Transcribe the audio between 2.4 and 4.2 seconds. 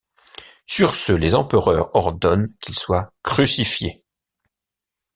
qu'ils soient crucifiés.